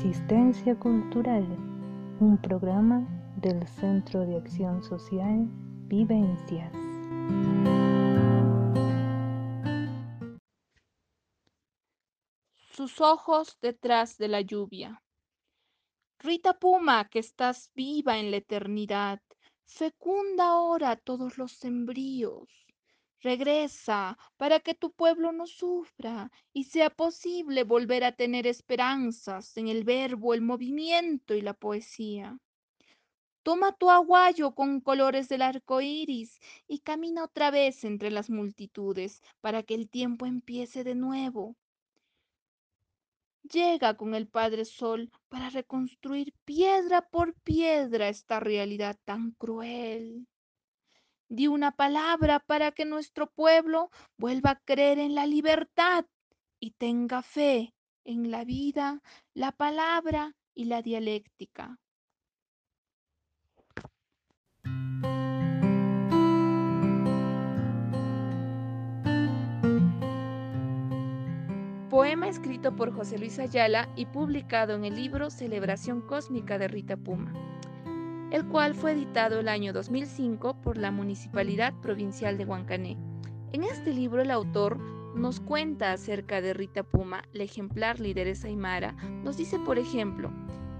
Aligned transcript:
Resistencia 0.00 0.78
Cultural, 0.78 1.42
un 2.20 2.38
programa 2.40 3.04
del 3.42 3.66
Centro 3.66 4.24
de 4.24 4.36
Acción 4.36 4.80
Social 4.84 5.48
Vivencias. 5.88 6.72
Sus 12.70 13.00
ojos 13.00 13.58
detrás 13.60 14.16
de 14.18 14.28
la 14.28 14.40
lluvia. 14.40 15.02
Rita 16.20 16.60
Puma, 16.60 17.08
que 17.08 17.18
estás 17.18 17.72
viva 17.74 18.18
en 18.18 18.30
la 18.30 18.36
eternidad, 18.36 19.20
fecunda 19.66 20.50
ahora 20.50 20.94
todos 20.94 21.38
los 21.38 21.50
sembríos 21.50 22.67
Regresa 23.20 24.16
para 24.36 24.60
que 24.60 24.74
tu 24.74 24.92
pueblo 24.92 25.32
no 25.32 25.46
sufra 25.46 26.30
y 26.52 26.64
sea 26.64 26.90
posible 26.90 27.64
volver 27.64 28.04
a 28.04 28.12
tener 28.12 28.46
esperanzas 28.46 29.56
en 29.56 29.68
el 29.68 29.82
verbo, 29.84 30.34
el 30.34 30.40
movimiento 30.40 31.34
y 31.34 31.40
la 31.40 31.54
poesía. 31.54 32.38
Toma 33.42 33.72
tu 33.72 33.90
aguayo 33.90 34.54
con 34.54 34.80
colores 34.80 35.28
del 35.28 35.42
arco 35.42 35.80
iris 35.80 36.38
y 36.68 36.80
camina 36.80 37.24
otra 37.24 37.50
vez 37.50 37.82
entre 37.84 38.10
las 38.10 38.30
multitudes 38.30 39.22
para 39.40 39.62
que 39.62 39.74
el 39.74 39.88
tiempo 39.88 40.26
empiece 40.26 40.84
de 40.84 40.94
nuevo. 40.94 41.56
Llega 43.42 43.96
con 43.96 44.14
el 44.14 44.28
Padre 44.28 44.64
Sol 44.64 45.10
para 45.28 45.50
reconstruir 45.50 46.34
piedra 46.44 47.08
por 47.08 47.34
piedra 47.40 48.08
esta 48.08 48.38
realidad 48.38 48.96
tan 49.04 49.30
cruel. 49.32 50.28
Di 51.30 51.46
una 51.46 51.72
palabra 51.72 52.40
para 52.40 52.72
que 52.72 52.86
nuestro 52.86 53.30
pueblo 53.30 53.90
vuelva 54.16 54.50
a 54.50 54.60
creer 54.64 54.98
en 54.98 55.14
la 55.14 55.26
libertad 55.26 56.06
y 56.58 56.70
tenga 56.72 57.22
fe 57.22 57.74
en 58.04 58.30
la 58.30 58.44
vida, 58.44 59.02
la 59.34 59.52
palabra 59.52 60.34
y 60.54 60.64
la 60.64 60.80
dialéctica. 60.80 61.78
Poema 71.90 72.28
escrito 72.28 72.74
por 72.74 72.94
José 72.94 73.18
Luis 73.18 73.38
Ayala 73.38 73.88
y 73.96 74.06
publicado 74.06 74.74
en 74.74 74.86
el 74.86 74.94
libro 74.94 75.30
Celebración 75.30 76.00
Cósmica 76.00 76.56
de 76.56 76.68
Rita 76.68 76.96
Puma 76.96 77.34
el 78.30 78.46
cual 78.46 78.74
fue 78.74 78.92
editado 78.92 79.40
el 79.40 79.48
año 79.48 79.72
2005 79.72 80.60
por 80.60 80.76
la 80.76 80.90
Municipalidad 80.90 81.72
Provincial 81.80 82.36
de 82.36 82.44
Huancané. 82.44 82.98
En 83.52 83.64
este 83.64 83.94
libro 83.94 84.20
el 84.20 84.30
autor 84.30 84.78
nos 85.14 85.40
cuenta 85.40 85.92
acerca 85.92 86.42
de 86.42 86.52
Rita 86.52 86.82
Puma, 86.82 87.22
la 87.32 87.44
ejemplar 87.44 88.00
lideresa 88.00 88.48
aymara. 88.48 88.92
Nos 89.24 89.38
dice, 89.38 89.58
por 89.58 89.78
ejemplo, 89.78 90.30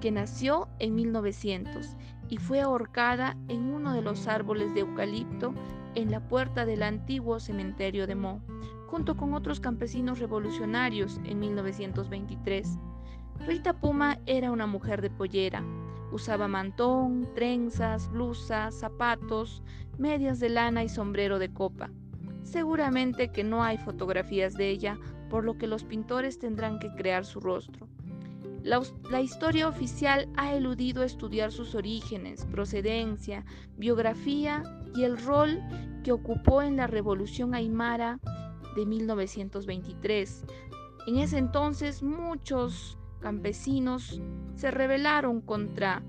que 0.00 0.10
nació 0.10 0.68
en 0.78 0.94
1900 0.94 1.96
y 2.28 2.36
fue 2.36 2.60
ahorcada 2.60 3.36
en 3.48 3.72
uno 3.72 3.94
de 3.94 4.02
los 4.02 4.28
árboles 4.28 4.74
de 4.74 4.80
eucalipto 4.80 5.54
en 5.94 6.10
la 6.10 6.20
puerta 6.28 6.66
del 6.66 6.82
antiguo 6.82 7.40
cementerio 7.40 8.06
de 8.06 8.14
Mo, 8.14 8.42
junto 8.86 9.16
con 9.16 9.32
otros 9.32 9.58
campesinos 9.58 10.18
revolucionarios 10.18 11.18
en 11.24 11.40
1923. 11.40 12.78
Rita 13.46 13.72
Puma 13.72 14.18
era 14.26 14.52
una 14.52 14.66
mujer 14.66 15.00
de 15.00 15.10
pollera, 15.10 15.64
Usaba 16.12 16.48
mantón, 16.48 17.28
trenzas, 17.34 18.10
blusas, 18.10 18.74
zapatos, 18.74 19.62
medias 19.98 20.40
de 20.40 20.48
lana 20.48 20.84
y 20.84 20.88
sombrero 20.88 21.38
de 21.38 21.52
copa. 21.52 21.90
Seguramente 22.42 23.30
que 23.30 23.44
no 23.44 23.62
hay 23.62 23.76
fotografías 23.78 24.54
de 24.54 24.70
ella, 24.70 24.98
por 25.28 25.44
lo 25.44 25.58
que 25.58 25.66
los 25.66 25.84
pintores 25.84 26.38
tendrán 26.38 26.78
que 26.78 26.90
crear 26.94 27.24
su 27.24 27.40
rostro. 27.40 27.88
La, 28.62 29.20
historia 29.20 29.68
oficial 29.68 30.28
ha 30.36 30.54
eludido 30.54 31.02
estudiar 31.02 31.52
sus 31.52 31.74
orígenes, 31.74 32.44
procedencia, 32.46 33.44
biografía 33.76 34.62
y 34.94 35.04
el 35.04 35.16
rol 35.16 35.58
que 36.02 36.12
ocupó 36.12 36.60
en 36.62 36.76
la 36.76 36.86
Revolución 36.86 37.54
Aymara 37.54 38.18
de 38.76 38.84
1923. 38.84 40.44
En 41.06 41.18
ese 41.18 41.38
entonces 41.38 42.02
muchos 42.02 42.98
campesinos 43.20 44.20
se 44.58 44.72
rebelaron 44.72 45.40
contra, 45.40 46.02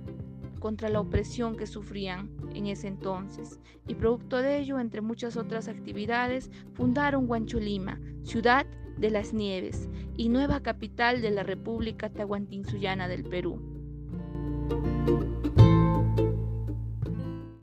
contra 0.60 0.90
la 0.90 1.00
opresión 1.00 1.56
que 1.56 1.68
sufrían 1.68 2.32
en 2.56 2.66
ese 2.66 2.88
entonces 2.88 3.60
y 3.88 3.94
producto 3.94 4.38
de 4.38 4.58
ello, 4.58 4.80
entre 4.80 5.02
muchas 5.02 5.38
otras 5.38 5.68
actividades, 5.68 6.50
fundaron 6.74 7.30
Huancholima, 7.30 8.02
ciudad 8.24 8.66
de 8.98 9.12
las 9.12 9.34
nieves 9.34 9.88
y 10.18 10.30
nueva 10.30 10.62
capital 10.62 11.22
de 11.22 11.30
la 11.30 11.44
República 11.44 12.10
Tahuantinsuyana 12.10 13.08
del 13.08 13.24
Perú. 13.24 13.62